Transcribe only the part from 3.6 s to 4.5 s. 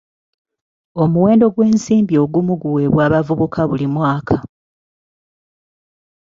buli mwaka.